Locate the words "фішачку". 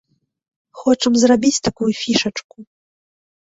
2.01-2.57